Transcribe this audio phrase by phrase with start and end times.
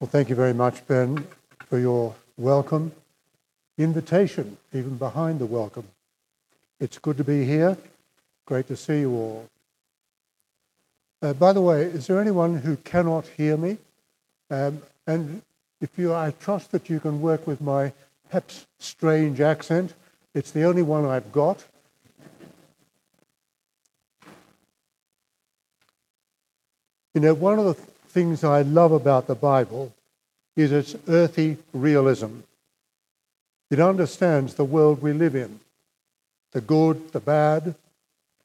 [0.00, 1.26] Well, thank you very much, Ben,
[1.68, 2.92] for your welcome,
[3.76, 5.84] invitation, even behind the welcome.
[6.80, 7.76] It's good to be here.
[8.46, 9.46] Great to see you all.
[11.20, 13.76] Uh, by the way, is there anyone who cannot hear me?
[14.50, 15.42] Um, and
[15.82, 17.92] if you, I trust that you can work with my
[18.30, 19.92] perhaps strange accent.
[20.32, 21.62] It's the only one I've got.
[27.12, 29.92] You know, one of the things I love about the Bible
[30.56, 32.40] is its earthy realism.
[33.70, 35.60] It understands the world we live in
[36.52, 37.76] the good, the bad,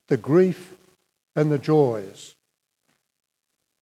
[0.09, 0.75] the grief,
[1.36, 2.36] and the joys.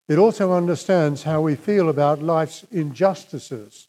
[0.08, 3.86] It also understands how we feel about life's injustices,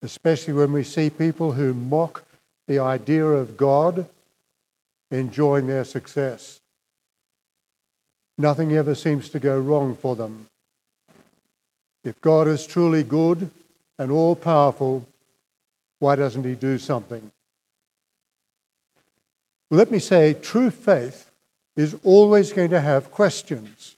[0.00, 2.24] especially when we see people who mock
[2.66, 4.06] the idea of God
[5.10, 6.60] enjoying their success.
[8.38, 10.46] Nothing ever seems to go wrong for them.
[12.04, 13.50] If God is truly good
[13.98, 15.06] and all powerful,
[16.00, 17.30] why doesn't he do something?
[19.70, 21.30] Well, let me say, true faith
[21.76, 23.96] is always going to have questions.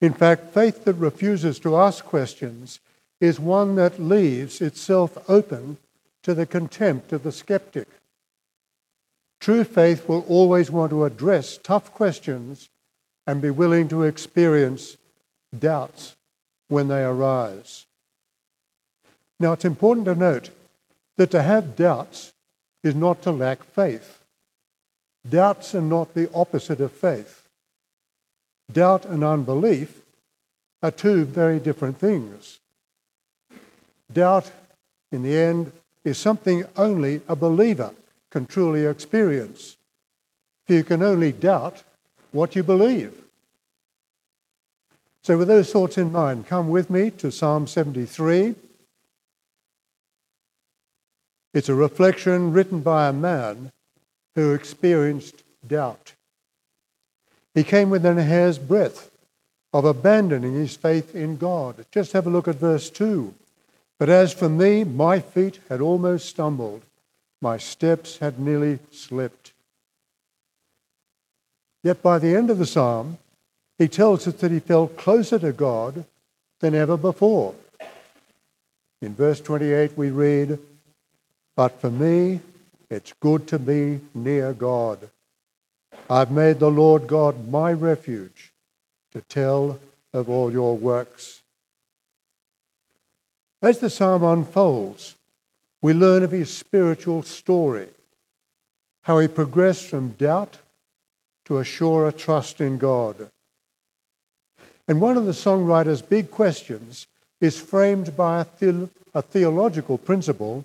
[0.00, 2.80] In fact, faith that refuses to ask questions
[3.20, 5.76] is one that leaves itself open
[6.22, 7.88] to the contempt of the skeptic.
[9.40, 12.70] True faith will always want to address tough questions
[13.26, 14.96] and be willing to experience
[15.56, 16.16] doubts
[16.68, 17.86] when they arise.
[19.40, 20.50] Now, it's important to note
[21.16, 22.32] that to have doubts
[22.82, 24.22] is not to lack faith.
[25.28, 27.46] Doubts are not the opposite of faith.
[28.72, 30.02] Doubt and unbelief
[30.82, 32.58] are two very different things.
[34.12, 34.50] Doubt,
[35.10, 35.72] in the end,
[36.04, 37.92] is something only a believer
[38.30, 39.76] can truly experience.
[40.68, 41.82] You can only doubt
[42.32, 43.12] what you believe.
[45.28, 48.54] So, with those thoughts in mind, come with me to Psalm 73.
[51.52, 53.70] It's a reflection written by a man
[54.34, 56.14] who experienced doubt.
[57.54, 59.10] He came within a hair's breadth
[59.74, 61.84] of abandoning his faith in God.
[61.92, 63.34] Just have a look at verse 2.
[63.98, 66.80] But as for me, my feet had almost stumbled,
[67.42, 69.52] my steps had nearly slipped.
[71.84, 73.18] Yet by the end of the psalm,
[73.78, 76.04] he tells us that he felt closer to God
[76.60, 77.54] than ever before.
[79.00, 80.58] In verse 28, we read,
[81.54, 82.40] But for me,
[82.90, 85.08] it's good to be near God.
[86.10, 88.52] I've made the Lord God my refuge
[89.12, 89.78] to tell
[90.12, 91.42] of all your works.
[93.62, 95.16] As the psalm unfolds,
[95.82, 97.88] we learn of his spiritual story,
[99.02, 100.58] how he progressed from doubt
[101.44, 103.30] to a surer trust in God.
[104.88, 107.06] And one of the songwriter's big questions
[107.40, 110.64] is framed by a, the- a theological principle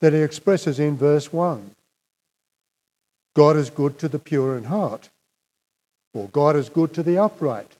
[0.00, 1.74] that he expresses in verse 1.
[3.34, 5.08] God is good to the pure in heart,
[6.12, 7.72] or God is good to the upright.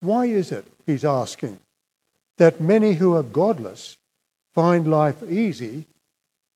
[0.00, 1.58] Why is it, he's asking,
[2.36, 3.96] that many who are godless
[4.54, 5.86] find life easy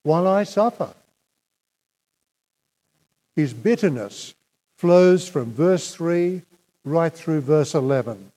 [0.03, 0.93] while I suffer?
[3.34, 4.34] His bitterness
[4.77, 6.43] flows from verse 3
[6.84, 8.32] right through verse 11.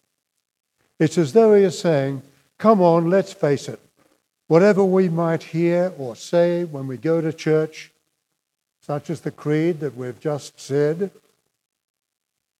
[0.99, 2.21] It's as though he is saying,
[2.57, 3.79] Come on, let's face it.
[4.47, 7.91] Whatever we might hear or say when we go to church,
[8.81, 11.11] such as the creed that we've just said,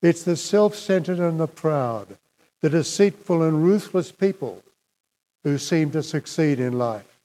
[0.02, 2.18] it's the self centered and the proud,
[2.62, 4.64] the deceitful and ruthless people
[5.44, 7.20] who seem to succeed in life.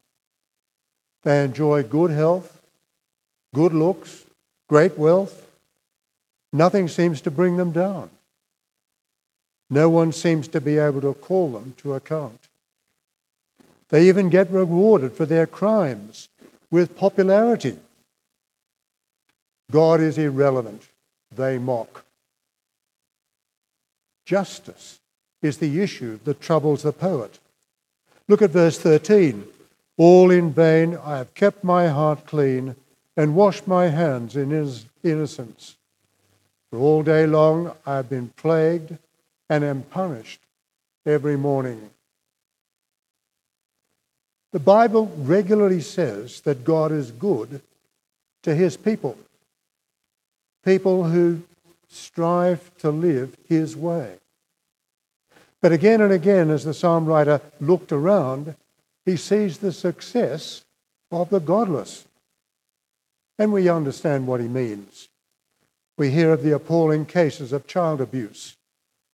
[1.23, 2.61] They enjoy good health,
[3.55, 4.25] good looks,
[4.69, 5.47] great wealth.
[6.53, 8.11] Nothing seems to bring them down.
[9.71, 12.49] No one seems to be able to call them to account.
[13.89, 16.29] They even get rewarded for their crimes
[16.71, 17.79] with popularity.
[19.71, 20.89] God is irrelevant,
[21.35, 22.05] they mock.
[24.27, 24.99] Justice
[25.43, 27.39] is the issue that troubles the poet.
[28.29, 29.45] Look at verse 13.
[29.97, 32.75] All in vain I have kept my heart clean
[33.17, 34.53] and washed my hands in
[35.03, 35.77] innocence.
[36.71, 38.99] For all day long I have been plagued
[39.51, 40.41] and am punished
[41.05, 41.91] every morning.
[44.53, 47.61] The Bible regularly says that God is good
[48.45, 49.19] to his people,
[50.65, 51.43] people who
[51.89, 54.15] strive to live his way.
[55.61, 58.55] But again and again, as the psalm writer looked around,
[59.05, 60.63] he sees the success
[61.11, 62.07] of the godless.
[63.39, 65.09] And we understand what he means.
[65.99, 68.57] We hear of the appalling cases of child abuse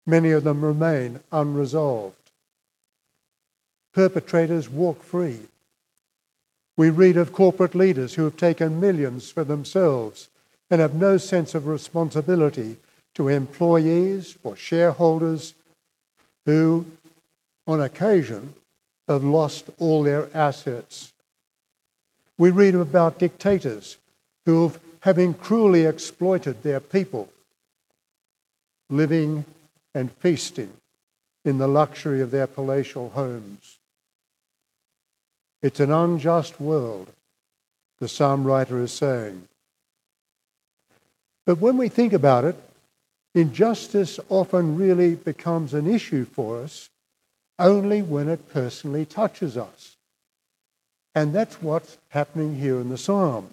[0.06, 2.16] Many of them remain unresolved.
[3.94, 5.40] perpetrators walk free.
[6.76, 10.28] We read of corporate leaders who have taken millions for themselves
[10.70, 12.76] and have no sense of responsibility
[13.14, 15.54] to employees or shareholders
[16.46, 16.86] who,
[17.66, 18.54] on occasion,
[19.08, 21.14] have lost all their assets.
[22.38, 23.98] We read about dictators
[24.46, 27.30] who, having cruelly exploited their people,
[28.90, 29.46] living
[29.96, 30.72] and feasting
[31.44, 33.80] in the luxury of their palatial homes.
[35.64, 37.08] It's an unjust world,
[38.00, 39.48] the psalm writer is saying.
[41.46, 42.56] But when we think about it,
[43.34, 46.90] injustice often really becomes an issue for us
[47.58, 49.96] only when it personally touches us.
[51.14, 53.52] And that's what's happening here in the psalm.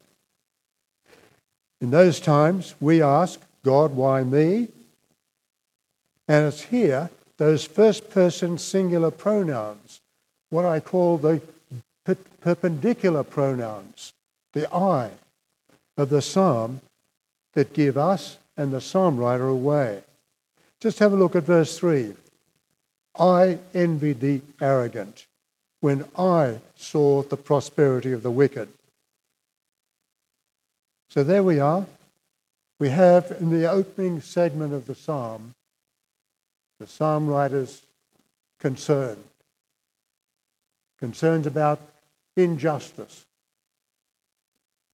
[1.81, 4.69] In those times, we ask, God, why me?
[6.33, 10.01] And it's here, those first person singular pronouns,
[10.49, 11.43] what I call the
[12.41, 14.15] perpendicular pronouns,
[14.55, 15.11] the I
[15.99, 16.81] of the psalm,
[17.53, 20.05] that give us and the psalm writer away.
[20.81, 22.15] Just have a look at verse 3.
[23.19, 25.27] I envied the arrogant
[25.83, 28.69] when I saw the prosperity of the wicked.
[31.11, 31.85] So there we are.
[32.79, 35.55] We have in the opening segment of the psalm
[36.83, 37.83] the psalm writer's
[38.59, 39.17] concern.
[40.99, 41.81] Concerns about
[42.37, 43.25] injustice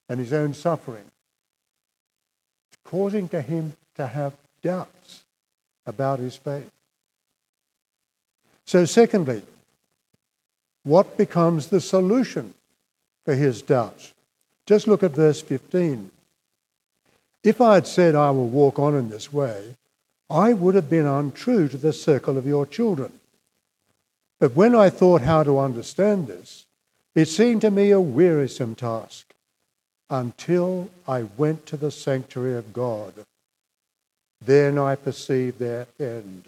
[0.06, 1.04] and his own suffering
[2.84, 5.24] causing to him to have doubts
[5.86, 6.70] about his faith.
[8.66, 9.42] So, secondly,
[10.84, 12.52] what becomes the solution
[13.24, 14.12] for his doubts?
[14.66, 16.10] Just look at verse 15.
[17.42, 19.74] If I had said, I will walk on in this way,
[20.30, 23.12] I would have been untrue to the circle of your children.
[24.38, 26.66] But when I thought how to understand this,
[27.14, 29.32] it seemed to me a wearisome task
[30.10, 33.14] until I went to the sanctuary of God.
[34.44, 36.44] Then I perceived their end.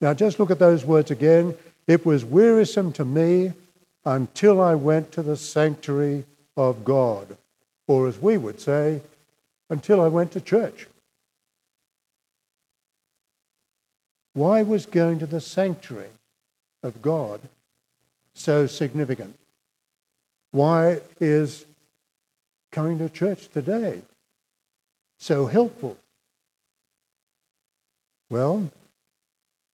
[0.00, 1.56] Now, just look at those words again.
[1.86, 3.52] It was wearisome to me
[4.04, 6.24] until I went to the sanctuary
[6.56, 7.36] of God.
[7.88, 9.00] Or, as we would say,
[9.70, 10.86] until I went to church.
[14.36, 16.10] Why was going to the sanctuary
[16.82, 17.40] of God
[18.34, 19.34] so significant?
[20.50, 21.64] Why is
[22.70, 24.02] coming to church today
[25.18, 25.96] so helpful?
[28.28, 28.70] Well,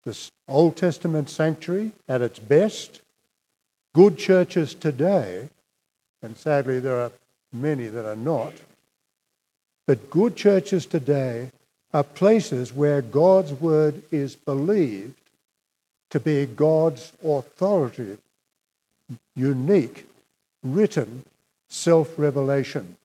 [0.05, 3.01] this Old Testament sanctuary at its best,
[3.93, 5.49] good churches today,
[6.23, 7.11] and sadly there are
[7.53, 8.53] many that are not,
[9.89, 11.51] but good churches today
[11.93, 15.15] are places where God's word is believed
[16.11, 18.19] to be God's authoritative,
[19.35, 20.07] unique,
[20.63, 21.25] written
[21.69, 22.97] self revelation.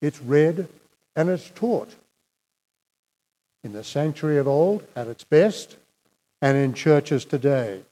[0.00, 0.68] It's read
[1.14, 1.94] and it's taught
[3.62, 5.76] in the sanctuary of old at its best
[6.40, 7.82] and in churches today.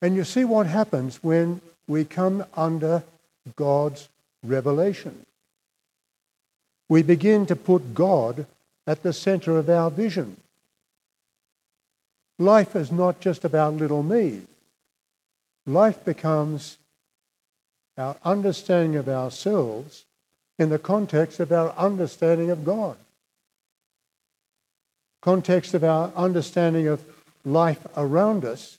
[0.00, 3.02] And you see what happens when we come under
[3.56, 4.08] God's
[4.44, 5.25] revelation.
[6.88, 8.46] We begin to put God
[8.86, 10.36] at the center of our vision.
[12.38, 14.42] Life is not just about little me
[15.66, 16.78] life becomes
[17.98, 20.04] our understanding of ourselves
[20.58, 22.96] in the context of our understanding of God.
[25.20, 27.02] Context of our understanding of
[27.44, 28.78] life around us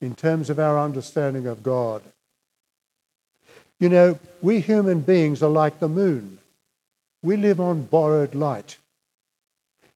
[0.00, 2.02] in terms of our understanding of God.
[3.80, 6.38] You know, we human beings are like the moon.
[7.22, 8.78] We live on borrowed light.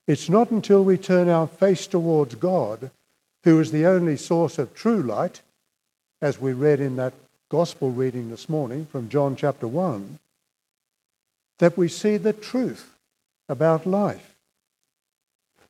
[0.06, 2.90] It's not until we turn our face towards God,
[3.44, 5.40] who is the only source of true light,
[6.20, 7.14] as we read in that
[7.48, 10.18] gospel reading this morning from John chapter 1,
[11.58, 12.90] that we see the truth
[13.48, 14.34] about life.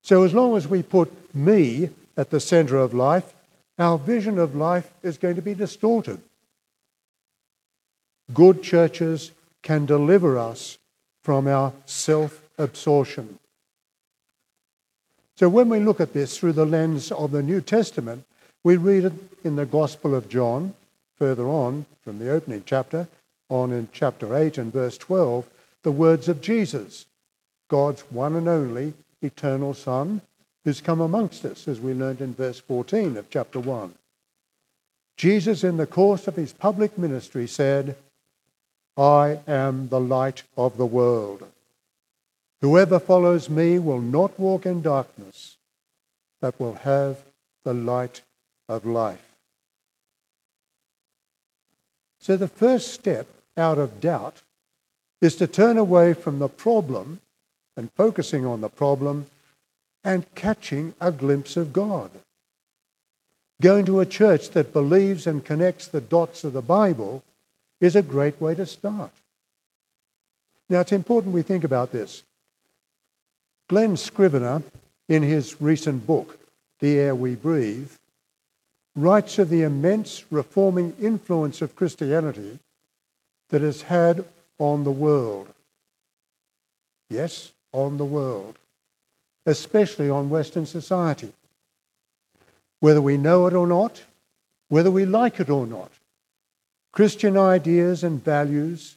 [0.03, 3.35] So, as long as we put me at the center of life,
[3.79, 6.21] our vision of life is going to be distorted.
[8.33, 9.33] Good churches
[9.63, 10.79] can deliver us
[11.23, 13.39] from our self absorption.
[15.37, 18.25] So, when we look at this through the lens of the New Testament,
[18.65, 19.13] we read it
[19.43, 20.75] in the Gospel of John,
[21.17, 23.09] further on from the opening chapter,
[23.49, 25.49] on in chapter 8 and verse 12,
[25.83, 27.07] the words of Jesus,
[27.69, 30.21] God's one and only eternal Son,
[30.65, 33.95] who's come amongst us, as we learned in verse 14 of chapter 1.
[35.17, 37.97] Jesus, in the course of his public ministry, said,
[38.97, 41.45] I am the light of the world.
[42.61, 45.57] Whoever follows me will not walk in darkness,
[46.41, 47.19] but will have
[47.65, 48.23] the light
[48.69, 49.33] of life.
[52.21, 54.43] So the first step out of doubt
[55.21, 57.21] is to turn away from the problem
[57.77, 59.27] and focusing on the problem
[60.05, 62.11] and catching a glimpse of God.
[63.61, 67.23] Going to a church that believes and connects the dots of the Bible
[67.83, 69.11] is a great way to start.
[70.71, 72.23] Now, it's important we think about this.
[73.69, 74.63] Glen Scrivener,
[75.09, 76.39] in his recent book,
[76.79, 77.91] The Air We Breathe,
[78.95, 82.61] writes of the immense reforming influence of Christianity
[83.49, 84.25] that has had
[84.59, 85.49] on the world.
[87.11, 88.59] Yes, on the world,
[89.45, 91.33] especially on Western society.
[92.81, 94.03] Whether we know it or not,
[94.69, 95.91] whether we like it or not,
[96.93, 98.97] Christian ideas and values,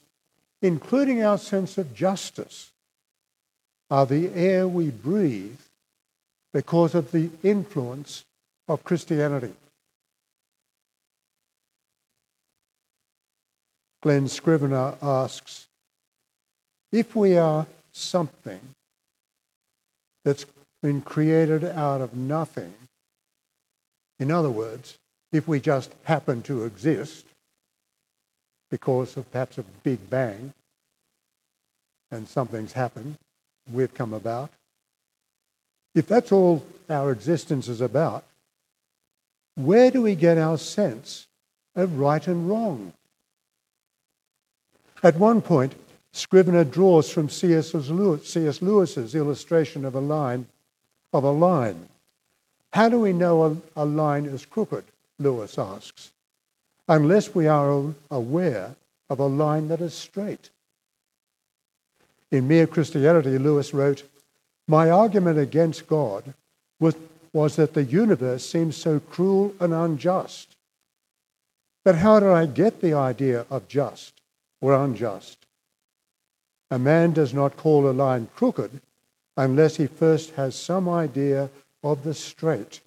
[0.61, 2.71] including our sense of justice,
[3.89, 5.59] are the air we breathe
[6.53, 8.25] because of the influence
[8.67, 9.53] of Christianity.
[14.01, 15.67] Glen Scrivener asks
[16.91, 18.59] if we are something
[20.23, 20.45] that's
[20.81, 22.73] been created out of nothing,
[24.19, 24.97] in other words,
[25.31, 27.25] if we just happen to exist
[28.69, 30.53] because of perhaps a big bang
[32.12, 33.17] and something's happened,
[33.72, 34.50] we've come about,
[35.93, 38.24] if that's all our existence is about,
[39.55, 41.27] where do we get our sense
[41.75, 42.93] of right and wrong?
[45.01, 45.75] At one point,
[46.12, 47.74] Scrivener draws from C.S.
[47.74, 50.48] Lewis's illustration of a line,
[51.13, 51.89] of a line.
[52.72, 54.84] How do we know a, a line is crooked?
[55.19, 56.12] Lewis asks.
[56.88, 58.75] Unless we are aware
[59.10, 60.50] of a line that is straight.
[62.32, 64.04] In Mere Christianity, Lewis wrote,
[64.68, 66.34] My argument against God
[66.80, 66.96] was,
[67.56, 70.56] that the universe seems so cruel and unjust.
[71.84, 74.15] But how did I get the idea of just?
[74.62, 75.38] or unjust.
[76.72, 78.82] A man does not call a line crooked
[79.38, 81.50] unless he first has some idea
[81.84, 82.82] of the straight.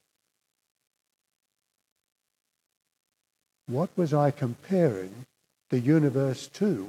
[3.69, 5.27] What was I comparing
[5.69, 6.89] the universe to,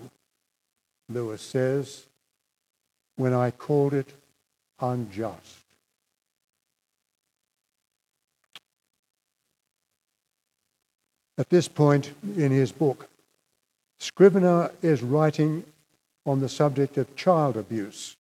[1.10, 2.06] Lewis says,
[3.18, 4.14] when I called it
[4.80, 5.58] unjust?
[11.38, 13.10] At this point in his book,
[14.00, 15.66] Scrivener is writing
[16.26, 18.16] on the subject of child abuse.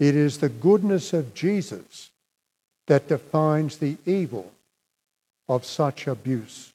[0.00, 2.10] It is the goodness of Jesus
[2.88, 4.52] that defines the evil
[5.48, 6.72] of such abuse,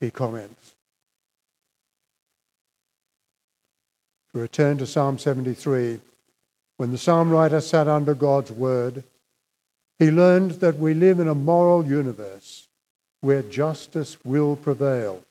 [0.00, 0.74] he comments.
[4.32, 6.00] To return to Psalm 73,
[6.76, 9.02] when the psalm writer sat under God's word,
[9.98, 12.68] he learned that we live in a moral universe
[13.20, 15.22] where justice will prevail.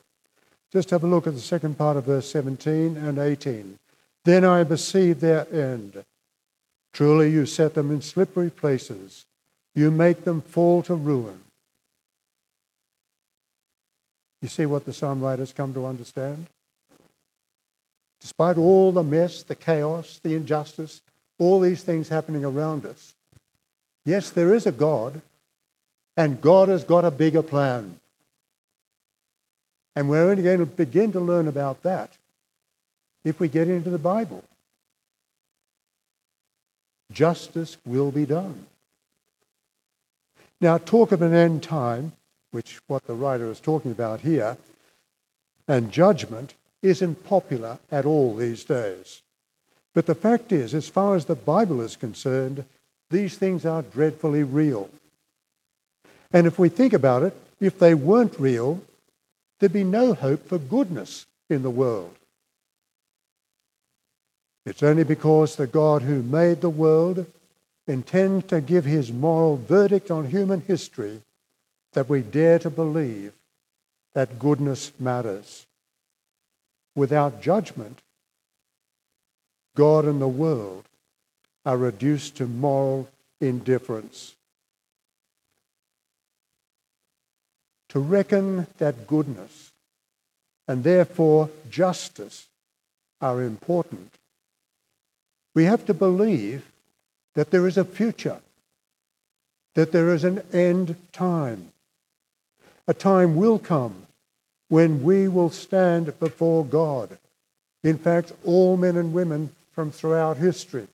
[0.72, 3.78] Just have a look at the second part of verse 17 and 18.
[4.24, 6.04] Then I perceive their end.
[6.92, 9.24] Truly, you set them in slippery places,
[9.74, 11.40] you make them fall to ruin.
[14.40, 16.46] You see what the psalm writers come to understand?
[18.20, 21.00] Despite all the mess, the chaos, the injustice,
[21.38, 23.14] all these things happening around us,
[24.04, 25.20] yes, there is a God
[26.16, 28.00] and God has got a bigger plan.
[29.94, 32.10] And we're only going to begin to learn about that
[33.24, 34.44] if we get into the Bible.
[37.12, 38.66] Justice will be done.
[40.60, 42.12] Now, talk of an end time,
[42.50, 44.56] which what the writer is talking about here,
[45.66, 49.22] and judgment isn't popular at all these days.
[49.94, 52.64] But the fact is, as far as the Bible is concerned,
[53.10, 54.90] these things are dreadfully real.
[56.32, 58.82] And if we think about it, if they weren't real,
[59.58, 62.14] there'd be no hope for goodness in the world.
[64.66, 67.26] It's only because the God who made the world
[67.86, 71.22] intends to give his moral verdict on human history
[71.98, 73.32] that we dare to believe
[74.14, 75.66] that goodness matters.
[76.94, 77.98] Without judgment,
[79.74, 80.84] God and the world
[81.66, 83.08] are reduced to moral
[83.40, 84.36] indifference.
[87.88, 89.72] to reckon that goodness
[90.66, 92.46] and therefore justice
[93.20, 94.12] are important,
[95.54, 96.70] we have to believe
[97.34, 98.40] that there is a future,
[99.74, 101.72] that there is an end time.
[102.88, 104.06] A time will come
[104.68, 107.18] when we will stand before God.
[107.84, 110.88] In fact, all men and women from throughout history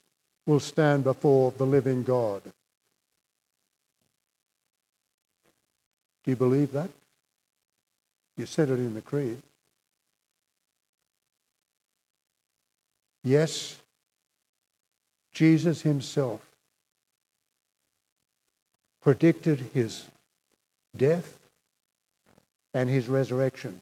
[0.45, 2.43] will stand before the living God.
[6.25, 6.91] Do you believe that?
[8.37, 9.41] You said it in the creed.
[13.23, 13.79] Yes,
[15.33, 16.41] Jesus himself
[19.01, 20.07] predicted his
[20.97, 21.39] death
[22.75, 23.81] and his resurrection.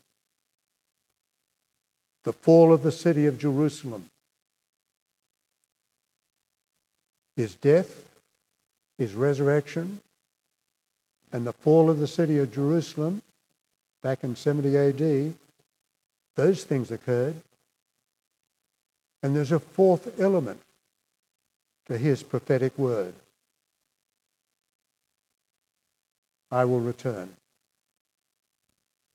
[2.24, 4.10] The fall of the city of Jerusalem.
[7.34, 8.04] His death,
[8.98, 10.00] his resurrection,
[11.32, 13.22] and the fall of the city of Jerusalem
[14.02, 15.34] back in 70 AD,
[16.36, 17.36] those things occurred.
[19.22, 20.60] And there's a fourth element
[21.86, 23.14] to his prophetic word.
[26.50, 27.34] I will return.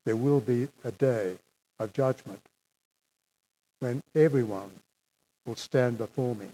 [0.08, 1.36] There will be a day
[1.80, 2.40] of judgment
[3.82, 4.72] when everyone
[5.46, 6.48] will stand before me.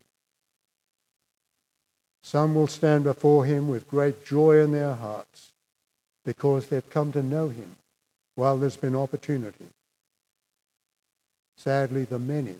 [2.24, 5.52] Some will stand before him with great joy in their hearts
[6.26, 7.76] because they've come to know him
[8.34, 9.68] while there's been opportunity.
[11.56, 12.56] Sadly, the many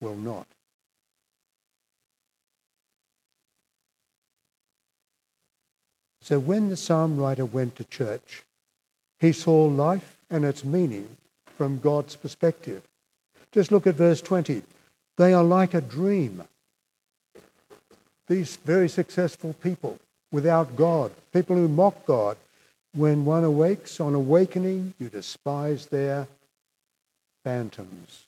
[0.00, 0.46] will not.
[6.22, 8.44] So when the psalm writer went to church,
[9.20, 11.16] he saw life and its meaning
[11.56, 12.82] from God's perspective.
[13.52, 14.62] Just look at verse 20.
[15.16, 16.42] They are like a dream.
[18.28, 19.98] These very successful people
[20.32, 22.36] without God, people who mock God,
[22.94, 26.26] when one awakes, on awakening, you despise their
[27.44, 28.24] phantoms.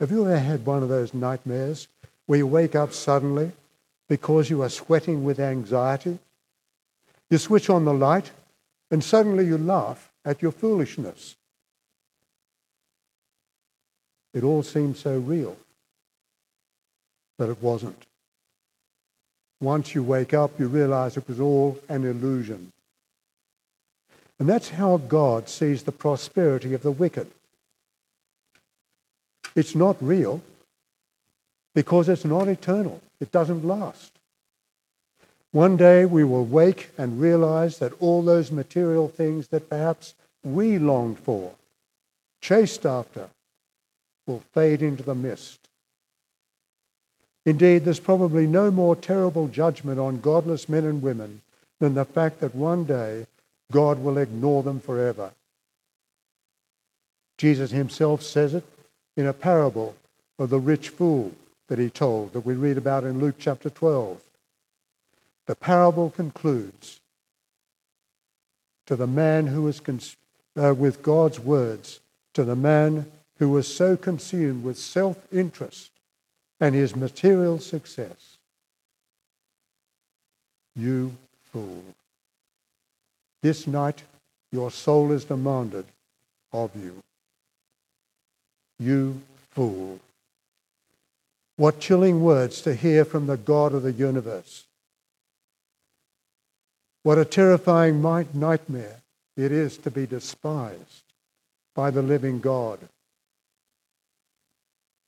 [0.00, 1.88] Have you ever had one of those nightmares
[2.26, 3.52] where you wake up suddenly
[4.08, 6.18] because you are sweating with anxiety
[7.30, 8.32] you switch on the light,
[8.90, 11.36] and suddenly you laugh at your foolishness.
[14.32, 15.56] It all seemed so real,
[17.38, 18.06] but it wasn't.
[19.60, 22.72] Once you wake up, you realize it was all an illusion.
[24.38, 27.30] And that's how God sees the prosperity of the wicked.
[29.54, 30.40] It's not real
[31.74, 33.02] because it's not eternal.
[33.20, 34.12] It doesn't last.
[35.52, 40.78] One day we will wake and realize that all those material things that perhaps we
[40.78, 41.52] longed for,
[42.40, 43.28] chased after,
[44.26, 45.58] will fade into the mist.
[47.44, 51.42] Indeed, there's probably no more terrible judgment on godless men and women
[51.80, 53.26] than the fact that one day
[53.72, 55.32] God will ignore them forever.
[57.38, 58.64] Jesus himself says it
[59.16, 59.96] in a parable
[60.38, 61.32] of the rich fool
[61.68, 64.20] that he told that we read about in Luke chapter 12.
[65.50, 67.00] The parable concludes
[68.86, 70.14] to the man who was cons-
[70.56, 71.98] uh, with God's words,
[72.34, 73.10] to the man
[73.40, 75.90] who was so consumed with self interest
[76.60, 78.38] and his material success.
[80.76, 81.16] You
[81.52, 81.82] fool.
[83.42, 84.04] This night
[84.52, 85.86] your soul is demanded
[86.52, 87.02] of you.
[88.78, 89.98] You fool.
[91.56, 94.66] What chilling words to hear from the God of the universe.
[97.02, 99.00] What a terrifying nightmare
[99.36, 101.04] it is to be despised
[101.74, 102.78] by the living God,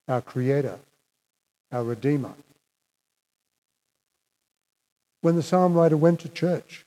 [0.09, 0.79] our Creator,
[1.71, 2.33] our Redeemer.
[5.21, 6.85] When the psalm writer went to church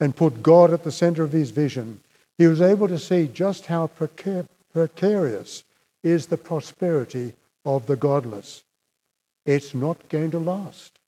[0.00, 2.00] and put God at the center of his vision,
[2.38, 5.62] he was able to see just how precarious
[6.02, 8.64] is the prosperity of the godless.
[9.44, 10.98] It's not going to last.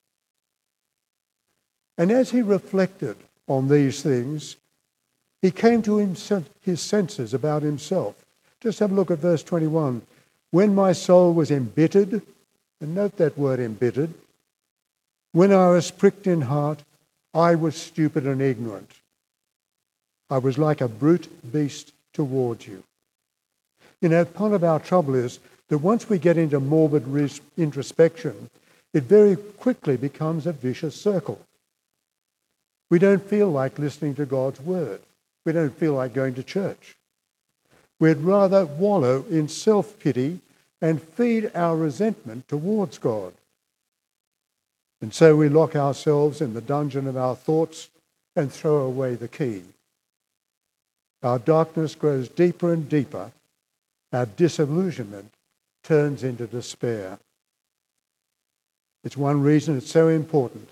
[1.97, 4.57] And as he reflected on these things,
[5.41, 5.97] he came to
[6.61, 8.15] his senses about himself.
[8.61, 10.01] Just have a look at verse 21.
[10.51, 12.21] When my soul was embittered,
[12.81, 14.13] and note that word embittered,
[15.31, 16.83] when I was pricked in heart,
[17.33, 18.91] I was stupid and ignorant.
[20.29, 22.83] I was like a brute beast towards you.
[24.01, 27.05] You know, part of our trouble is that once we get into morbid
[27.57, 28.49] introspection,
[28.93, 31.39] it very quickly becomes a vicious circle.
[32.89, 35.01] We don't feel like listening to God's word.
[35.45, 36.95] We don't feel like going to church.
[37.99, 40.41] We'd rather wallow in self pity
[40.81, 43.33] and feed our resentment towards God.
[45.01, 47.89] And so we lock ourselves in the dungeon of our thoughts
[48.35, 49.63] and throw away the key.
[51.23, 53.31] Our darkness grows deeper and deeper.
[54.11, 55.33] Our disillusionment
[55.83, 57.19] turns into despair.
[59.03, 60.69] It's one reason it's so important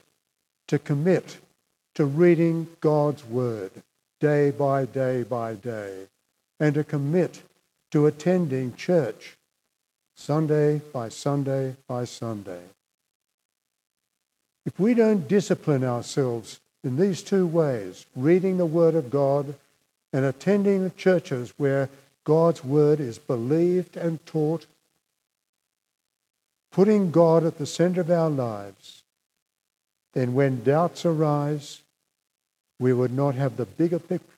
[0.67, 1.37] to commit
[1.95, 3.71] to reading God's Word
[4.19, 6.07] day by day by day
[6.59, 7.43] and to commit
[7.91, 9.37] to attending church
[10.15, 12.63] Sunday by Sunday by Sunday.
[14.65, 19.53] If we don't discipline ourselves in these two ways reading the Word of God
[20.11, 21.89] and attending the churches where
[22.23, 24.65] God's Word is believed and taught,
[26.71, 29.03] putting God at the center of our lives,
[30.13, 31.82] then when doubts arise,
[32.83, 34.35] we would not have the bigger picture.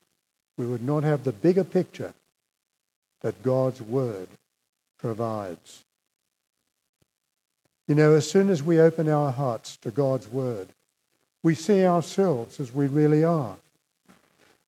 [0.55, 2.13] We would not have the bigger picture
[3.21, 4.27] that God's Word
[4.99, 5.83] provides.
[7.87, 10.67] You know, as soon as we open our hearts to God's Word,
[11.41, 13.57] we see ourselves as we really are.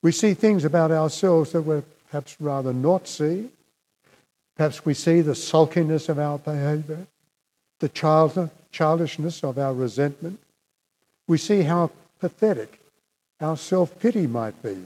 [0.01, 3.49] We see things about ourselves that we're perhaps rather not see.
[4.55, 7.05] Perhaps we see the sulkiness of our behavior,
[7.79, 7.89] the
[8.71, 10.39] childishness of our resentment.
[11.27, 12.79] We see how pathetic
[13.39, 14.77] our self pity might be.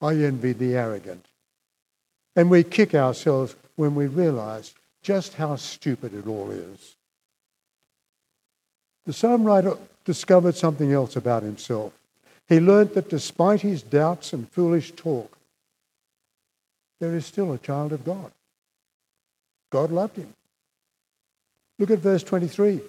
[0.00, 1.26] I envy the arrogant.
[2.34, 6.96] And we kick ourselves when we realize just how stupid it all is.
[9.06, 11.92] The psalm writer discovered something else about himself.
[12.48, 15.36] He learned that despite his doubts and foolish talk,
[17.00, 18.32] there is still a child of God.
[19.70, 20.32] God loved him.
[21.78, 22.80] Look at verse 23.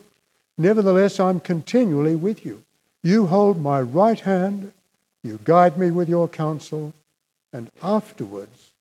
[0.57, 2.63] Nevertheless, I'm continually with you.
[3.03, 4.73] You hold my right hand,
[5.23, 6.93] you guide me with your counsel,
[7.53, 8.71] and afterwards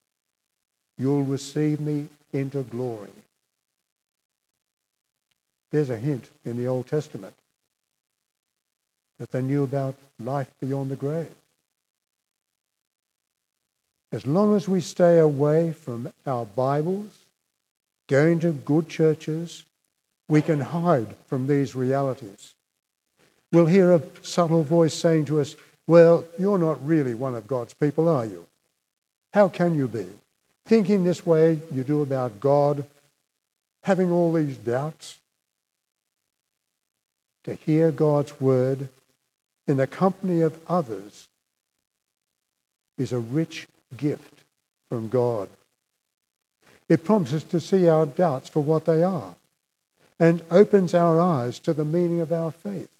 [0.98, 3.10] you'll receive me into glory.
[5.70, 7.34] There's a hint in the Old Testament
[9.18, 11.34] that they knew about life beyond the grave.
[14.12, 17.10] As long as we stay away from our Bibles,
[18.08, 19.64] going to good churches,
[20.28, 22.54] we can hide from these realities.
[23.56, 27.72] We'll hear a subtle voice saying to us, Well, you're not really one of God's
[27.72, 28.44] people, are you?
[29.32, 30.04] How can you be?
[30.66, 32.84] Thinking this way you do about God,
[33.82, 35.20] having all these doubts.
[37.44, 38.90] To hear God's word
[39.66, 41.26] in the company of others
[42.98, 43.66] is a rich
[43.96, 44.42] gift
[44.90, 45.48] from God.
[46.90, 49.34] It prompts us to see our doubts for what they are
[50.20, 52.90] and opens our eyes to the meaning of our faith.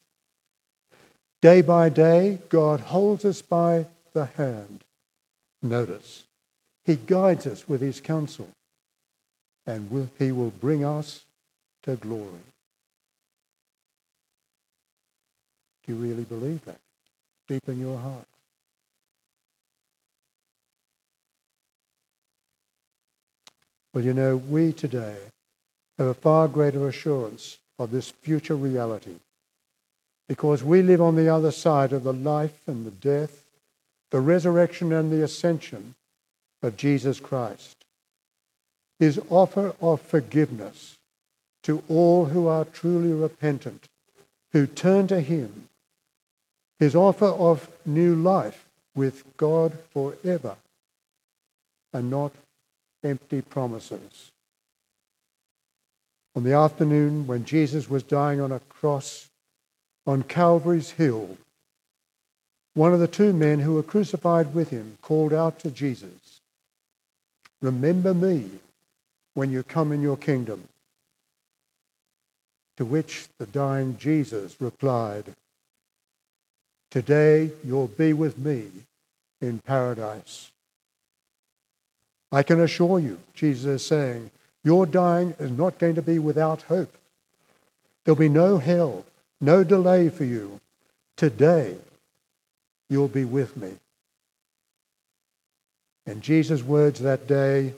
[1.46, 4.82] Day by day, God holds us by the hand.
[5.62, 6.24] Notice,
[6.84, 8.48] He guides us with His counsel,
[9.64, 11.24] and He will bring us
[11.84, 12.48] to glory.
[15.86, 16.80] Do you really believe that?
[17.46, 18.26] Deep in your heart.
[23.94, 25.18] Well, you know, we today
[25.96, 29.20] have a far greater assurance of this future reality
[30.28, 33.44] because we live on the other side of the life and the death,
[34.10, 35.94] the resurrection and the ascension
[36.62, 37.76] of Jesus Christ.
[38.98, 40.96] His offer of forgiveness
[41.64, 43.88] to all who are truly repentant,
[44.52, 45.68] who turn to Him
[46.78, 50.56] his offer of new life with God forever
[51.92, 52.32] and not
[53.02, 54.30] empty promises.
[56.34, 59.28] On the afternoon when Jesus was dying on a cross
[60.06, 61.36] on Calvary's hill,
[62.74, 66.40] one of the two men who were crucified with him called out to Jesus,
[67.62, 68.50] Remember me
[69.34, 70.68] when you come in your kingdom.
[72.76, 75.24] To which the dying Jesus replied,
[76.90, 78.68] Today you'll be with me
[79.40, 80.50] in paradise.
[82.30, 84.30] I can assure you, Jesus is saying,
[84.66, 86.92] your dying is not going to be without hope.
[88.04, 89.04] There'll be no hell,
[89.40, 90.60] no delay for you.
[91.16, 91.76] Today
[92.88, 93.72] you'll be with me.
[96.06, 97.74] And Jesus' words that day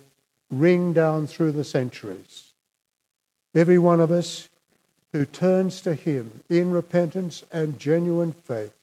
[0.51, 2.53] ring down through the centuries.
[3.55, 4.49] Every one of us
[5.13, 8.75] who turns to him in repentance and genuine faith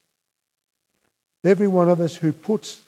[1.46, 2.80] Every one of us who puts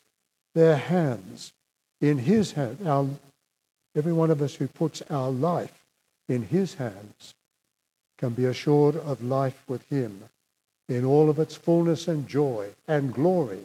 [0.53, 1.53] their hands
[2.01, 3.07] in his hand, our,
[3.95, 5.85] every one of us who puts our life
[6.29, 7.35] in his hands
[8.19, 10.25] can be assured of life with him
[10.89, 13.65] in all of its fullness and joy and glory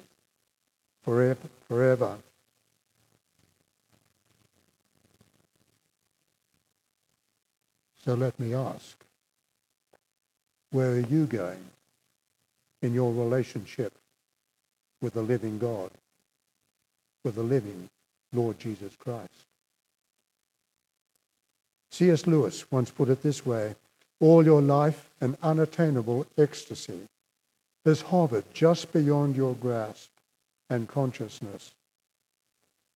[1.04, 1.48] forever.
[1.68, 2.18] forever.
[8.06, 8.98] So let me ask,
[10.72, 11.64] where are you going
[12.82, 13.94] in your relationship
[15.02, 15.92] with the living God,
[17.24, 17.90] with the living
[18.34, 19.30] Lord Jesus Christ.
[21.92, 22.26] C.S.
[22.26, 23.76] Lewis once put it this way
[24.20, 27.08] All your life, an unattainable ecstasy,
[27.86, 30.10] has hovered just beyond your grasp
[30.70, 31.74] and consciousness.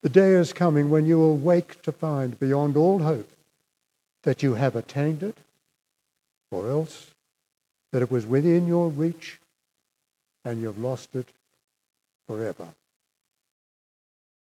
[0.03, 3.31] The day is coming when you will wake to find beyond all hope
[4.23, 5.37] that you have attained it,
[6.51, 7.11] or else
[7.93, 9.41] that it was within your reach
[10.45, 11.29] and you've lost it
[12.29, 12.69] forever.